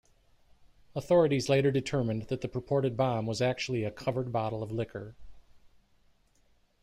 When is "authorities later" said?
0.95-1.69